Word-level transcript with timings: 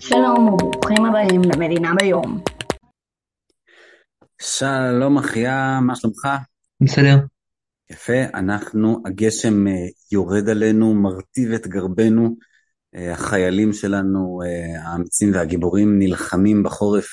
שלום 0.00 0.48
וברוכים 0.48 1.04
הבאים 1.04 1.40
למדינה 1.54 1.92
ביום. 2.00 2.40
שלום 4.42 5.18
אחיה, 5.18 5.78
מה 5.82 5.96
שלומך? 5.96 6.28
בסדר. 6.80 7.16
יפה, 7.90 8.22
אנחנו, 8.34 9.02
הגשם 9.06 9.66
אה, 9.66 9.72
יורד 10.12 10.48
עלינו, 10.48 10.94
מרטיב 10.94 11.52
את 11.52 11.66
גרבנו, 11.66 12.36
אה, 12.94 13.12
החיילים 13.12 13.72
שלנו, 13.72 14.40
אה, 14.44 14.82
האמיצים 14.82 15.34
והגיבורים, 15.34 15.98
נלחמים 15.98 16.62
בחורף 16.62 17.06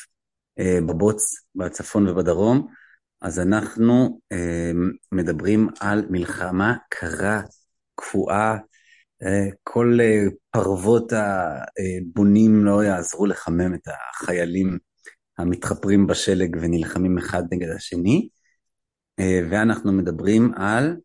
בבוץ, 0.87 1.45
בצפון 1.55 2.07
ובדרום, 2.07 2.67
אז 3.21 3.39
אנחנו 3.39 4.19
מדברים 5.11 5.69
על 5.79 6.05
מלחמה 6.09 6.75
קרה, 6.89 7.41
קפואה, 7.95 8.57
כל 9.63 9.97
פרוות 10.51 11.13
הביברים 11.13 12.65
לא 12.65 12.83
יעזרו 12.83 13.25
לחמם 13.25 13.73
את 13.73 13.87
החיילים 13.87 14.77
המתחפרים 15.37 16.07
בשלג 16.07 16.57
ונלחמים 16.61 17.17
אחד 17.17 17.43
נגד 17.51 17.69
השני, 17.69 18.29
ואנחנו 19.19 19.91
מדברים 19.91 20.51
על... 20.55 20.95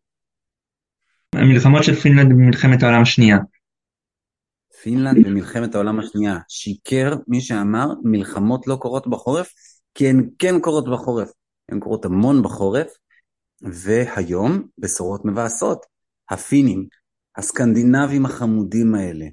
המלחמות 1.35 1.83
של 1.83 1.95
פינלנד 1.95 2.31
במלחמת 2.31 2.83
העולם 2.83 3.01
השנייה. 3.01 3.37
פינלנד 4.81 5.25
במלחמת 5.25 5.75
העולם 5.75 5.99
השנייה. 5.99 6.37
שיקר 6.47 7.15
מי 7.27 7.41
שאמר 7.41 7.87
מלחמות 8.03 8.67
לא 8.67 8.75
קורות 8.75 9.07
בחורף, 9.07 9.53
כי 9.93 10.09
הן 10.09 10.29
כן 10.39 10.59
קורות 10.59 10.85
בחורף. 10.91 11.31
הן 11.69 11.79
קורות 11.79 12.05
המון 12.05 12.43
בחורף, 12.43 12.87
והיום 13.61 14.67
בשורות 14.77 15.25
מבאסות. 15.25 15.85
הפינים, 16.29 16.87
הסקנדינבים 17.37 18.25
החמודים 18.25 18.95
האלה, 18.95 19.25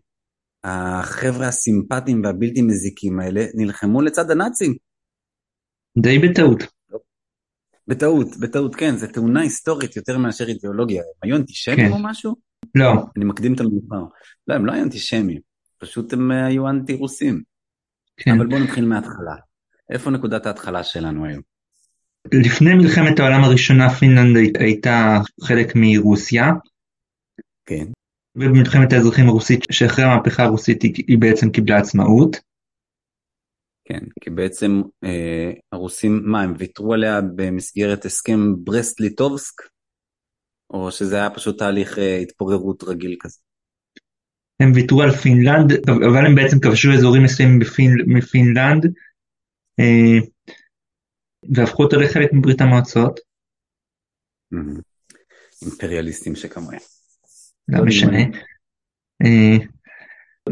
החבר'ה 0.64 1.48
הסימפטיים 1.48 2.22
והבלתי 2.24 2.62
מזיקים 2.62 3.20
האלה, 3.20 3.44
נלחמו 3.54 4.02
לצד 4.02 4.30
הנאצים. 4.30 4.74
די 5.98 6.18
בטעות. 6.18 6.62
בטעות, 7.88 8.36
בטעות, 8.40 8.74
כן, 8.74 8.96
זו 8.96 9.06
תאונה 9.06 9.40
היסטורית 9.40 9.96
יותר 9.96 10.18
מאשר 10.18 10.48
אידיאולוגיה. 10.48 11.02
הם 11.02 11.30
היו 11.30 11.36
אנטישמים 11.36 11.86
כן. 11.86 11.92
או 11.92 11.98
משהו? 12.02 12.36
לא. 12.74 12.92
אני 13.16 13.24
מקדים 13.24 13.54
את 13.54 13.60
המאוחר. 13.60 14.04
לא, 14.46 14.54
הם 14.54 14.66
לא 14.66 14.72
היו 14.72 14.82
אנטישמים, 14.82 15.40
פשוט 15.78 16.12
הם 16.12 16.32
אה, 16.32 16.46
היו 16.46 16.68
אנטי-רוסים. 16.68 17.42
כן. 18.16 18.34
אבל 18.36 18.46
בואו 18.46 18.60
נתחיל 18.60 18.84
מההתחלה. 18.84 19.36
איפה 19.90 20.10
נקודת 20.10 20.46
ההתחלה 20.46 20.84
שלנו 20.84 21.24
היום? 21.24 21.40
לפני 22.32 22.74
מלחמת 22.74 23.18
העולם 23.18 23.44
הראשונה 23.44 23.90
פינלנד 23.90 24.36
הייתה 24.58 25.18
חלק 25.42 25.72
מרוסיה. 25.74 26.50
כן. 27.70 27.86
ובמלחמת 28.36 28.92
האזרחים 28.92 29.28
הרוסית, 29.28 29.60
שאחרי 29.70 30.04
המהפכה 30.04 30.42
הרוסית 30.42 30.82
היא 30.82 31.18
בעצם 31.18 31.50
קיבלה 31.50 31.78
עצמאות. 31.78 32.36
כן, 33.84 34.00
כי 34.20 34.30
בעצם 34.30 34.82
אה, 35.04 35.52
הרוסים, 35.72 36.22
מה, 36.24 36.42
הם 36.42 36.54
ויתרו 36.58 36.94
עליה 36.94 37.20
במסגרת 37.36 38.04
הסכם 38.04 38.64
ברסט-ליטובסק? 38.64 39.62
או 40.70 40.92
שזה 40.92 41.16
היה 41.16 41.30
פשוט 41.30 41.58
תהליך 41.58 41.98
אה, 41.98 42.16
התפוררות 42.16 42.82
רגיל 42.82 43.16
כזה? 43.20 43.38
הם 44.60 44.72
ויתרו 44.74 45.02
על 45.02 45.10
פינלנד, 45.10 45.72
אבל 45.88 46.26
הם 46.26 46.34
בעצם 46.34 46.60
כבשו 46.62 46.88
אזורים 46.98 47.22
מסוימים 47.24 47.58
בפינ... 47.58 48.16
מפינלנד, 48.16 48.84
אה, 49.80 50.18
והפכו 51.54 51.82
אותו 51.82 51.96
לחלק 51.96 52.32
מברית 52.32 52.60
המועצות. 52.60 53.20
אימפריאליסטים 55.62 56.36
שכמוהם. 56.36 56.99
לא 57.70 57.84
משנה. 57.84 58.18
אה, 59.24 59.56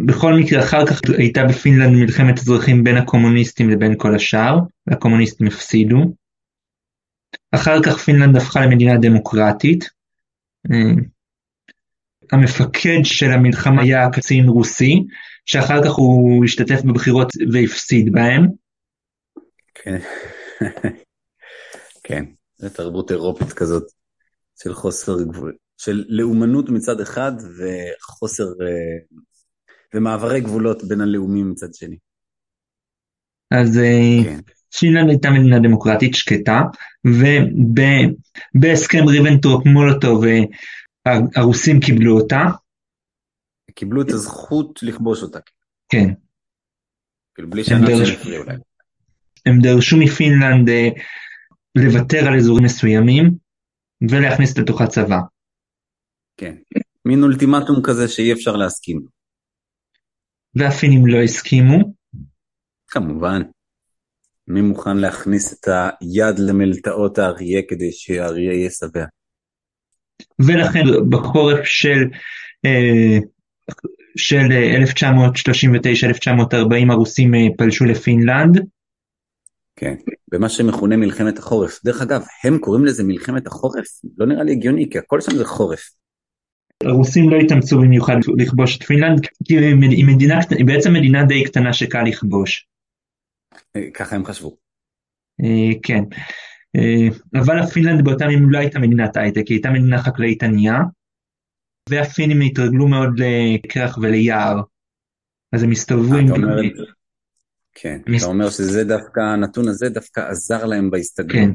בכל 0.06 0.34
מקרה 0.34 0.64
אחר 0.64 0.86
כך 0.86 1.00
הייתה 1.18 1.44
בפינלנד 1.44 1.96
מלחמת 1.96 2.38
אזרחים 2.38 2.84
בין 2.84 2.96
הקומוניסטים 2.96 3.70
לבין 3.70 3.94
כל 3.98 4.14
השאר, 4.14 4.58
והקומוניסטים 4.86 5.46
הפסידו. 5.46 6.14
אחר 7.52 7.82
כך 7.82 7.98
פינלנד 7.98 8.36
הפכה 8.36 8.60
למדינה 8.60 8.98
דמוקרטית. 8.98 9.84
אה, 10.72 11.02
המפקד 12.32 13.00
של 13.04 13.30
המלחמה 13.30 13.82
היה 13.82 14.10
קצין 14.12 14.48
רוסי, 14.48 15.04
שאחר 15.46 15.84
כך 15.84 15.90
הוא 15.90 16.44
השתתף 16.44 16.82
בבחירות 16.82 17.28
והפסיד 17.52 18.12
בהם. 18.12 18.46
כן, 19.74 19.98
כן, 22.04 22.24
זו 22.56 22.68
תרבות 22.68 23.10
אירופית 23.10 23.52
כזאת 23.52 23.82
של 24.62 24.74
חוסר 24.74 25.22
גבול, 25.22 25.56
של 25.78 26.04
לאומנות 26.08 26.68
מצד 26.68 27.00
אחד 27.00 27.32
וחוסר 27.58 28.44
אה, 28.44 29.18
ומעברי 29.94 30.40
גבולות 30.40 30.84
בין 30.88 31.00
הלאומים 31.00 31.50
מצד 31.50 31.74
שני. 31.74 31.96
אז 33.50 33.78
אה, 33.78 34.24
כן. 34.24 34.40
פינלנד 34.78 35.08
הייתה 35.08 35.30
מדינה 35.30 35.58
דמוקרטית 35.58 36.14
שקטה, 36.14 36.62
ובהסכם 38.54 39.08
ריבנטרופ 39.08 39.66
מולוטוב 39.66 40.24
אה, 40.24 40.40
הרוסים 41.36 41.80
קיבלו 41.80 42.20
אותה. 42.20 42.42
קיבלו 43.74 44.02
את 44.02 44.08
הזכות 44.08 44.82
לכבוש 44.82 45.22
אותה. 45.22 45.38
כן. 45.88 46.08
כאילו 47.34 47.50
בלי 47.50 47.64
שהנאצים 47.64 48.14
הפריעו 48.14 48.44
להם. 48.44 48.60
הם 49.46 49.58
דרשו 49.62 49.96
מפינלנד 49.96 50.68
לוותר 51.74 52.28
על 52.28 52.36
אזורים 52.36 52.64
מסוימים 52.64 53.30
ולהכניס 54.10 54.58
לתוכה 54.58 54.86
צבא. 54.86 55.18
כן, 56.38 56.54
מין 57.04 57.22
אולטימטום 57.22 57.76
כזה 57.84 58.08
שאי 58.08 58.32
אפשר 58.32 58.56
להסכים. 58.56 59.00
והפינים 60.54 61.06
לא 61.06 61.22
הסכימו. 61.22 61.94
כמובן. 62.88 63.42
מי 64.48 64.60
מוכן 64.60 64.96
להכניס 64.96 65.52
את 65.52 65.68
היד 65.68 66.38
למלטעות 66.38 67.18
האריה 67.18 67.62
כדי 67.68 67.92
שהאריה 67.92 68.52
יהיה 68.52 68.70
שבע? 68.70 69.04
ולכן 70.38 70.84
בחורף 71.10 71.64
של, 71.64 72.04
אה, 72.64 73.18
של 74.16 74.46
1939-1940 74.84 76.90
הרוסים 76.90 77.34
אה, 77.34 77.46
פלשו 77.58 77.84
לפינלנד. 77.84 78.66
כן, 79.76 79.94
במה 80.32 80.48
שמכונה 80.48 80.96
מלחמת 80.96 81.38
החורף. 81.38 81.84
דרך 81.84 82.02
אגב, 82.02 82.24
הם 82.44 82.58
קוראים 82.58 82.84
לזה 82.84 83.04
מלחמת 83.04 83.46
החורף? 83.46 83.86
לא 84.18 84.26
נראה 84.26 84.42
לי 84.42 84.52
הגיוני, 84.52 84.90
כי 84.90 84.98
הכל 84.98 85.20
שם 85.20 85.36
זה 85.36 85.44
חורף. 85.44 85.97
הרוסים 86.84 87.30
לא 87.30 87.36
התאמצו 87.36 87.78
במיוחד 87.78 88.16
לכבוש 88.38 88.76
את 88.76 88.82
פינלנד, 88.82 89.26
כי 89.44 89.58
היא 89.58 90.06
מדינה, 90.06 90.40
היא 90.58 90.66
בעצם 90.66 90.92
מדינה 90.92 91.24
די 91.24 91.44
קטנה 91.44 91.72
שקל 91.72 92.02
לכבוש. 92.02 92.66
אה, 93.76 93.90
ככה 93.94 94.16
הם 94.16 94.24
חשבו. 94.24 94.56
אה, 95.44 95.80
כן, 95.82 96.02
אה, 96.76 97.40
אבל 97.40 97.58
הפינלנד 97.58 98.04
באותם 98.04 98.26
ימים 98.26 98.50
לא 98.50 98.58
הייתה 98.58 98.78
מדינת 98.78 99.16
הייטק, 99.16 99.46
היא 99.46 99.56
הייתה 99.56 99.70
מדינה 99.70 99.98
חקלאית 99.98 100.42
ענייה, 100.42 100.78
והפינים 101.90 102.40
התרגלו 102.40 102.88
מאוד 102.88 103.20
לקרח 103.20 103.98
וליער, 103.98 104.60
אז 105.52 105.62
הם 105.62 105.70
הסתובבו 105.70 106.16
עם... 106.16 106.26
כן, 107.74 108.00
אתה 108.16 108.26
אומר 108.26 108.50
שזה 108.50 108.84
דווקא, 108.84 109.20
הנתון 109.20 109.68
הזה 109.68 109.88
דווקא 109.88 110.20
עזר 110.20 110.64
להם 110.64 110.90
בהסתגלות. 110.90 111.32
כן, 111.32 111.50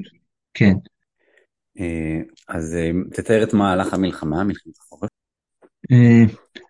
כן. 0.53 0.73
אז 2.47 2.77
תתאר 3.13 3.43
את 3.43 3.53
מהלך 3.53 3.93
המלחמה, 3.93 4.43
מלחמת 4.43 4.73
החורף. 4.79 5.09
אה, 5.91 6.23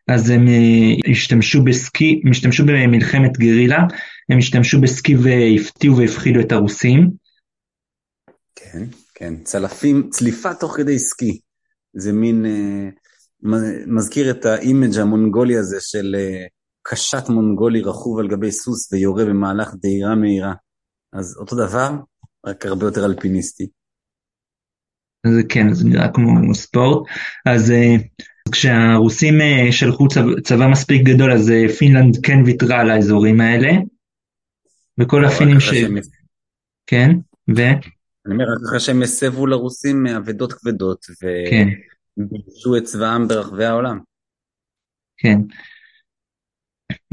אז 0.08 0.30
הם 0.30 0.48
אה, 0.48 1.12
השתמשו 1.12 1.64
בסקי, 1.64 2.22
הם 2.26 2.32
השתמשו 2.32 2.64
במלחמת 2.66 3.38
גרילה, 3.38 3.80
הם 4.30 4.38
השתמשו 4.38 4.82
בסקי 4.82 5.16
והפתיעו 5.16 5.98
והפחידו 5.98 6.40
את 6.40 6.52
הרוסים. 6.52 7.10
כן, 8.56 8.84
כן, 9.14 9.44
צלפים, 9.44 10.10
צליפה 10.10 10.54
תוך 10.54 10.78
כדי 10.78 11.00
סקי. 11.00 11.40
זה 11.94 12.14
מין, 12.14 12.46
אה, 12.46 12.90
מזכיר 13.88 14.32
את 14.32 14.46
ה 14.46 14.54
image 14.54 14.98
המונגולי 14.98 15.58
הזה 15.58 15.78
של 15.80 16.16
אה, 16.20 16.46
קשת 16.82 17.30
מונגולי 17.30 17.82
רכוב 17.82 18.20
על 18.20 18.28
גבי 18.28 18.52
סוס 18.52 18.94
ויורה 18.94 19.26
במהלך 19.26 19.74
דהירה 19.82 20.16
מהירה. 20.16 20.54
אז 21.14 21.38
אותו 21.38 21.56
דבר, 21.56 21.92
רק 22.46 22.66
הרבה 22.66 22.86
יותר 22.86 23.06
אלפיניסטי. 23.06 23.68
אז 25.24 25.34
כן, 25.50 25.74
זה 25.74 25.88
נראה 25.88 26.08
כמו 26.14 26.56
ספורט. 26.56 27.08
אז 27.46 27.72
אה, 27.72 27.96
כשהרוסים 28.52 29.42
אה, 29.42 29.72
שלחו 29.72 30.08
צבא, 30.08 30.42
צבא 30.44 30.68
מספיק 30.68 31.04
גדול, 31.04 31.32
אז 31.32 31.52
אה, 31.52 31.70
פינלנד 31.70 32.18
כן 32.24 32.38
ויתרה 32.46 32.80
על 32.80 32.90
האזורים 32.90 33.42
האלה. 33.42 33.72
וכל 35.00 35.26
הפינים 35.26 35.60
ש... 35.60 35.74
כן, 36.88 37.10
ו? 37.56 37.62
אני 38.26 38.34
אומר, 38.34 38.44
רק 38.44 38.62
אחרי 38.68 38.80
שהם 38.80 39.02
הסבו 39.02 39.48
לרוסים 39.48 40.08
אבדות 40.08 40.54
כבדות, 40.54 41.06
וביקשו 41.24 42.72
כן. 42.72 42.78
את 42.78 42.84
צבאם 42.84 43.28
ברחבי 43.28 43.66
העולם. 43.66 44.00
כן. 45.18 45.40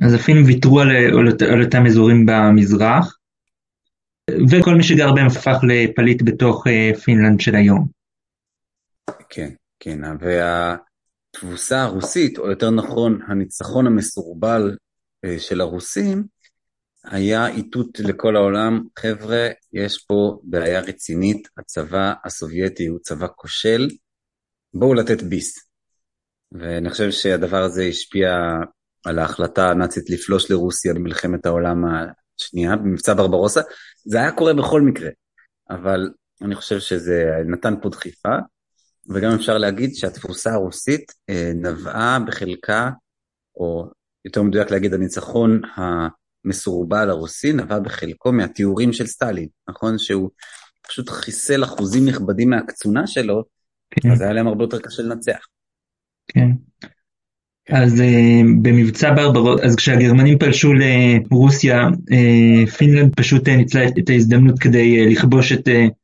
אז 0.02 0.14
הפינים 0.14 0.44
ויתרו 0.46 0.80
על, 0.80 0.90
על, 0.90 1.28
על 1.52 1.64
אותם 1.64 1.86
אזורים 1.86 2.26
במזרח, 2.26 3.16
וכל 4.50 4.74
מי 4.74 4.82
שגר 4.82 5.12
בהם 5.12 5.26
הפך 5.26 5.56
לפליט 5.62 6.22
בתוך 6.22 6.66
פינלנד 7.04 7.40
של 7.40 7.54
היום. 7.54 7.99
כן, 9.28 9.50
כן, 9.80 9.98
וה... 10.20 10.76
התבוסה 11.36 11.82
הרוסית, 11.82 12.38
או 12.38 12.50
יותר 12.50 12.70
נכון 12.70 13.20
הניצחון 13.26 13.86
המסורבל 13.86 14.76
אה, 15.24 15.38
של 15.38 15.60
הרוסים, 15.60 16.24
היה 17.04 17.46
איתות 17.46 18.00
לכל 18.00 18.36
העולם, 18.36 18.80
חבר'ה, 18.98 19.48
יש 19.72 20.04
פה 20.08 20.40
בעיה 20.42 20.80
רצינית, 20.80 21.48
הצבא 21.58 22.12
הסובייטי 22.24 22.86
הוא 22.86 22.98
צבא 22.98 23.26
כושל, 23.36 23.88
בואו 24.74 24.94
לתת 24.94 25.22
ביס. 25.22 25.70
ואני 26.52 26.90
חושב 26.90 27.10
שהדבר 27.10 27.62
הזה 27.62 27.82
השפיע 27.82 28.30
על 29.04 29.18
ההחלטה 29.18 29.68
הנאצית 29.68 30.10
לפלוש 30.10 30.50
לרוסיה 30.50 30.94
במלחמת 30.94 31.46
העולם 31.46 31.84
השנייה, 31.84 32.76
במבצע 32.76 33.14
ברברוסה. 33.14 33.60
זה 34.04 34.18
היה 34.18 34.32
קורה 34.32 34.54
בכל 34.54 34.82
מקרה, 34.82 35.10
אבל 35.70 36.10
אני 36.42 36.54
חושב 36.54 36.78
שזה 36.78 37.24
נתן 37.46 37.74
פה 37.82 37.88
דחיפה, 37.88 38.38
וגם 39.10 39.32
אפשר 39.32 39.58
להגיד 39.58 39.94
שהתפוסה 39.94 40.52
הרוסית 40.52 41.12
אה, 41.30 41.52
נבעה 41.54 42.18
בחלקה, 42.26 42.90
או 43.56 43.86
יותר 44.24 44.42
מדויק 44.42 44.70
להגיד 44.70 44.94
הניצחון 44.94 45.60
המסורבל 45.76 47.10
הרוסי, 47.10 47.52
נבע 47.52 47.78
בחלקו 47.78 48.32
מהתיאורים 48.32 48.92
של 48.92 49.06
סטלין, 49.06 49.48
נכון? 49.68 49.98
שהוא 49.98 50.30
פשוט 50.88 51.08
חיסל 51.08 51.64
אחוזים 51.64 52.08
נכבדים 52.08 52.50
מהקצונה 52.50 53.06
שלו, 53.06 53.44
כן. 53.90 54.10
אז 54.10 54.20
היה 54.20 54.32
להם 54.32 54.46
הרבה 54.46 54.64
יותר 54.64 54.78
קשה 54.78 55.02
לנצח. 55.02 55.46
כן. 56.28 56.48
אז 57.68 58.00
uh, 58.00 58.44
במבצע 58.62 59.14
ברברות, 59.14 59.60
אז 59.60 59.76
כשהגרמנים 59.76 60.38
פלשו 60.38 60.72
לרוסיה, 60.72 61.88
uh, 61.88 62.70
פינלנד 62.70 63.14
פשוט 63.16 63.48
uh, 63.48 63.50
ניצלה 63.50 63.84
את 63.98 64.08
ההזדמנות 64.08 64.58
כדי 64.58 65.04
uh, 65.04 65.10
לכבוש 65.12 65.52
את, 65.52 65.68
uh, 65.68 65.99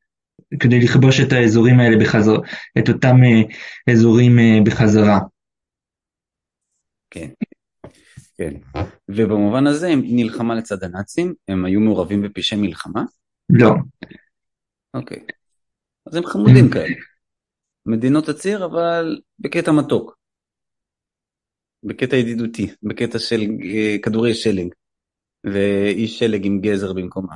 כדי 0.60 0.80
לכבוש 0.80 1.20
את 1.20 1.32
האזורים 1.32 1.80
האלה 1.80 1.96
בחזרה, 2.04 2.38
את 2.78 2.88
אותם 2.88 3.16
uh, 3.16 3.92
אזורים 3.92 4.38
uh, 4.38 4.66
בחזרה. 4.66 5.18
כן, 7.10 7.28
כן. 8.36 8.54
ובמובן 9.08 9.66
הזה 9.66 9.88
הם 9.88 10.02
נלחמה 10.04 10.54
לצד 10.54 10.84
הנאצים, 10.84 11.34
הם 11.48 11.64
היו 11.64 11.80
מעורבים 11.80 12.22
בפשעי 12.22 12.58
מלחמה? 12.58 13.04
לא. 13.50 13.70
אוקיי. 14.94 15.18
אז 16.06 16.16
הם 16.16 16.26
חמודים 16.26 16.70
כאלה. 16.70 16.94
מדינות 17.86 18.28
הציר, 18.28 18.64
אבל 18.64 19.20
בקטע 19.38 19.72
מתוק. 19.72 20.16
בקטע 21.84 22.16
ידידותי, 22.16 22.66
בקטע 22.82 23.18
של 23.18 23.40
אה, 23.40 23.96
כדורי 24.02 24.34
שלג, 24.34 24.68
ואיש 25.44 26.18
שלג 26.18 26.46
עם 26.46 26.60
גזר 26.60 26.92
במקומה. 26.92 27.34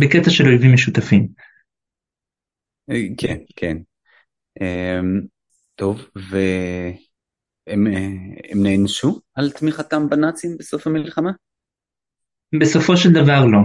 בקטע 0.00 0.30
של 0.30 0.44
אויבים 0.46 0.74
משותפים. 0.74 1.28
אה, 2.90 2.96
כן, 3.18 3.36
כן. 3.56 3.76
אמ, 4.60 5.20
טוב, 5.74 6.06
והם 6.30 7.86
אה, 7.86 8.08
נענשו 8.54 9.20
על 9.34 9.50
תמיכתם 9.50 10.08
בנאצים 10.08 10.56
בסוף 10.58 10.86
המלחמה? 10.86 11.30
בסופו 12.60 12.96
של 12.96 13.12
דבר 13.12 13.44
לא. 13.46 13.58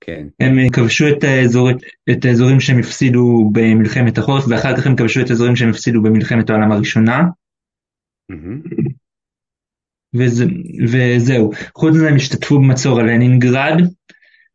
כן. 0.00 0.26
הם 0.40 0.70
כבשו 0.72 1.04
את, 1.08 1.24
האזור, 1.24 1.70
את 2.10 2.24
האזורים 2.24 2.60
שהם 2.60 2.78
הפסידו 2.78 3.50
במלחמת 3.52 4.18
החורף 4.18 4.44
ואחר 4.48 4.76
כך 4.76 4.86
הם 4.86 4.96
כבשו 4.96 5.20
את 5.20 5.30
האזורים 5.30 5.56
שהם 5.56 5.70
הפסידו 5.70 6.02
במלחמת 6.02 6.50
העולם 6.50 6.72
הראשונה. 6.72 7.22
וזה, 10.14 10.44
וזהו, 10.88 11.50
חוץ 11.74 11.94
מזה 11.94 12.08
הם 12.08 12.16
השתתפו 12.16 12.58
במצור 12.58 13.00
על 13.00 13.06
לנינגרד, 13.06 13.76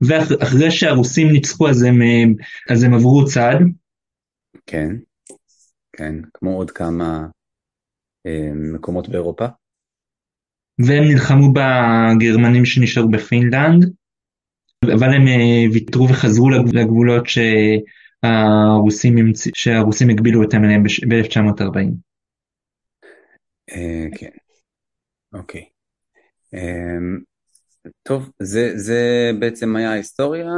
ואחרי 0.08 0.72
שהרוסים 0.72 1.28
ניצחו 1.32 1.70
אז 1.70 1.84
הם, 1.84 2.02
אז 2.70 2.84
הם 2.84 2.94
עברו 2.94 3.26
צד. 3.26 3.56
כן, 4.66 4.90
כן, 5.94 6.16
כמו 6.34 6.58
עוד 6.58 6.72
כמה 6.72 7.28
אה, 8.26 8.52
מקומות 8.74 9.10
באירופה. 9.10 9.46
והם 10.80 11.04
נלחמו 11.04 11.54
בגרמנים 11.54 12.66
שנשארו 12.66 13.10
בפינלנד, 13.10 13.94
אבל 14.86 15.14
הם 15.14 15.28
אה, 15.28 15.74
ויתרו 15.74 16.10
וחזרו 16.10 16.50
לגבולות 16.50 17.24
שהרוסים, 17.28 19.16
שהרוסים 19.56 20.10
הגבילו 20.10 20.44
אותם 20.44 20.64
אליהם 20.64 20.84
ב-1940. 20.84 21.78
אה, 23.72 24.06
כן, 24.18 24.30
אוקיי. 25.34 25.66
אמ, 26.54 27.20
טוב, 28.04 28.30
זה, 28.40 28.72
זה 28.76 29.32
בעצם 29.40 29.76
היה 29.76 29.92
ההיסטוריה, 29.92 30.50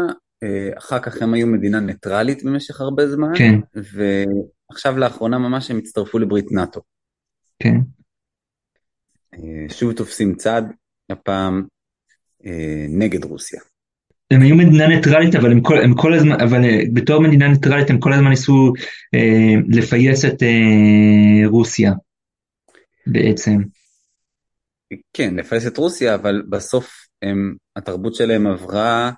אה, 0.44 0.70
אחר 0.78 1.00
כך 1.00 1.22
הם 1.22 1.34
היו 1.34 1.48
מדינה 1.48 1.80
ניטרלית 1.80 2.44
במשך 2.44 2.82
הרבה 2.82 3.08
זמן, 3.08 3.32
כן. 3.38 3.60
ועכשיו 3.76 4.98
לאחרונה 4.98 5.38
ממש 5.38 5.72
הם 5.72 5.78
הצטרפו 5.78 6.20
לברית 6.20 6.52
נאט"ו. 6.52 6.82
כן. 7.60 7.78
אה, 9.34 9.66
שוב 9.70 9.94
תופסים 9.94 10.36
צד, 10.36 10.62
הפעם 11.10 11.64
נגד 12.90 13.26
רוסיה. 13.26 13.62
הם 14.32 14.42
היו 14.42 14.56
מדינה 14.56 14.88
ניטרלית 14.88 15.36
אבל 15.36 15.52
הם 15.52 15.62
כל, 15.62 15.78
הם 15.78 15.96
כל 15.96 16.14
הזמן 16.14 16.42
אבל 16.42 16.62
בתור 16.94 17.22
מדינה 17.22 17.48
ניטרלית 17.48 17.90
הם 17.90 18.00
כל 18.00 18.14
הזמן 18.14 18.30
ניסו 18.30 18.74
אה, 19.16 19.54
לפייס 19.70 20.26
את 20.26 20.44
אה, 20.44 21.48
רוסיה 21.48 21.92
בעצם. 23.08 23.58
כן, 25.14 25.36
לפייס 25.36 25.68
את 25.68 25.78
רוסיה, 25.78 26.16
אבל 26.16 26.44
בסוף 26.50 27.03
הם, 27.24 27.56
התרבות 27.76 28.16
שלהם 28.16 28.48
עברה 28.48 29.12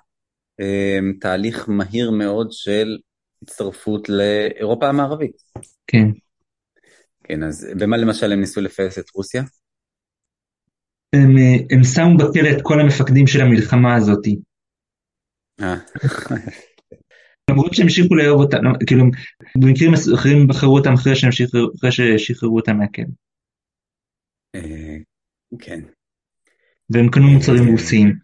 הם, 0.58 1.12
תהליך 1.20 1.68
מהיר 1.68 2.10
מאוד 2.10 2.48
של 2.52 2.98
הצטרפות 3.42 4.08
לאירופה 4.08 4.88
המערבית. 4.88 5.36
כן. 5.86 6.06
כן, 7.24 7.42
אז 7.42 7.66
במה 7.80 7.96
למשל 7.96 8.32
הם 8.32 8.40
ניסו 8.40 8.60
לפייס 8.60 8.98
את 8.98 9.10
רוסיה? 9.14 9.42
הם, 11.12 11.30
הם 11.70 11.84
שמו 11.84 12.16
בכלא 12.16 12.48
את 12.56 12.62
כל 12.62 12.80
המפקדים 12.80 13.26
של 13.26 13.40
המלחמה 13.40 13.96
הזאתי. 13.96 14.36
אה. 15.60 15.76
למרות 17.50 17.74
שהמשיכו 17.74 18.14
לאהוב 18.14 18.40
אותם, 18.40 18.58
כאילו 18.86 19.04
במקרים 19.58 19.92
אחרים 20.14 20.46
בחרו 20.48 20.78
אותם 20.78 20.92
אחרי 20.92 21.12
ששחררו 21.90 22.56
אותם 22.56 22.76
מהכלא. 22.76 23.04
אה, 24.54 24.96
כן. 25.58 25.80
והם 26.90 27.10
קנו 27.10 27.26
מוצרים 27.26 27.64
אה, 27.64 27.70
רוסיים. 27.70 28.14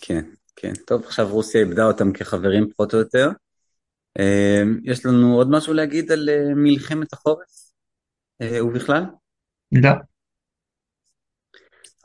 כן, 0.00 0.24
כן. 0.56 0.72
טוב, 0.86 1.04
עכשיו 1.04 1.28
רוסיה 1.28 1.60
איבדה 1.60 1.84
אותם 1.84 2.12
כחברים 2.12 2.70
פחות 2.70 2.94
או 2.94 2.98
יותר. 2.98 3.28
אה, 4.18 4.62
יש 4.84 5.06
לנו 5.06 5.34
עוד 5.34 5.50
משהו 5.50 5.74
להגיד 5.74 6.12
על 6.12 6.28
מלחמת 6.56 7.12
החורף? 7.12 7.46
ובכלל? 8.66 9.04
לא. 9.72 9.90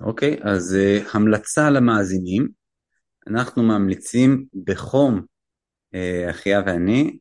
אוקיי, 0.01 0.39
אז 0.43 0.77
המלצה 1.13 1.69
למאזינים, 1.69 2.47
אנחנו 3.27 3.63
ממליצים 3.63 4.45
בחום, 4.63 5.21
אחיה 6.29 6.61
ואני, 6.65 7.17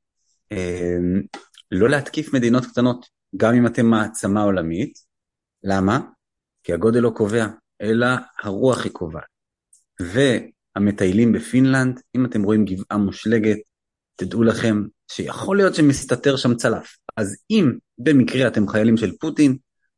לא 1.71 1.89
להתקיף 1.89 2.35
מדינות 2.35 2.65
קטנות, 2.67 3.07
גם 3.37 3.55
אם 3.55 3.67
אתם 3.67 3.87
מעצמה 3.87 4.43
עולמית, 4.43 4.99
למה? 5.63 6.01
כי 6.69 6.73
הגודל 6.73 7.01
לא 7.01 7.11
קובע, 7.11 7.47
אלא 7.83 8.07
הרוח 8.43 8.85
היא 8.85 8.93
קובעת. 8.93 9.25
והמטיילים 10.01 11.33
בפינלנד, 11.33 12.01
אם 12.17 12.25
אתם 12.25 12.43
רואים 12.43 12.65
גבעה 12.65 12.99
מושלגת, 12.99 13.57
תדעו 14.17 14.43
לכם 14.43 14.83
שיכול 15.11 15.57
להיות 15.57 15.75
שמסתתר 15.75 16.37
שם 16.37 16.55
צלף. 16.55 16.97
אז 17.17 17.37
אם 17.51 17.73
במקרה 17.99 18.49
אתם 18.49 18.69
חיילים 18.69 18.97
של 18.97 19.17
פוטין, 19.21 19.57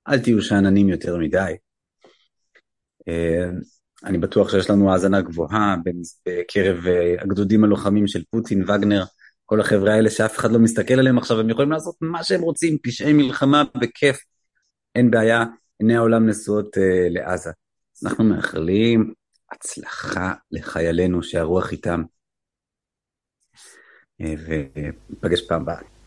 אל 0.08 0.18
תהיו 0.18 0.42
שאננים 0.42 0.88
יותר 0.88 1.16
מדי. 1.16 1.52
אה, 3.08 3.50
אני 4.04 4.18
בטוח 4.18 4.50
שיש 4.50 4.70
לנו 4.70 4.92
האזנה 4.92 5.20
גבוהה 5.20 5.76
בקרב 6.26 6.86
אה, 6.86 7.14
הגדודים 7.22 7.64
הלוחמים 7.64 8.06
של 8.06 8.22
פוטין, 8.30 8.62
וגנר, 8.62 9.04
כל 9.46 9.60
החבר'ה 9.60 9.94
האלה 9.94 10.10
שאף 10.10 10.38
אחד 10.38 10.52
לא 10.52 10.58
מסתכל 10.58 10.94
עליהם 10.94 11.18
עכשיו, 11.18 11.40
הם 11.40 11.50
יכולים 11.50 11.72
לעשות 11.72 11.94
מה 12.00 12.24
שהם 12.24 12.40
רוצים, 12.40 12.78
פשעי 12.82 13.12
מלחמה 13.12 13.62
בכיף. 13.80 14.18
אין 14.94 15.10
בעיה, 15.10 15.44
עיני 15.80 15.96
העולם 15.96 16.28
נשואות 16.28 16.76
uh, 16.76 16.80
לעזה. 17.10 17.50
אנחנו 18.04 18.24
מאחלים 18.24 19.14
הצלחה 19.52 20.34
לחיילינו 20.50 21.22
שהרוח 21.22 21.72
איתם, 21.72 22.02
uh, 24.22 24.24
וניפגש 24.46 25.48
פעם 25.48 25.62
הבאה. 25.62 25.99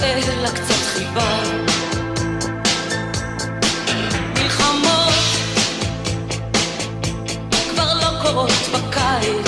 שאין 0.00 0.38
לה 0.42 0.50
קצת 0.50 0.74
חיבה. 0.74 1.42
מלחמות 4.34 5.14
כבר 7.70 7.94
לא 7.94 8.22
קורות 8.22 8.68
בקיץ 8.72 9.47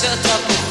שמצאתי 0.00 0.70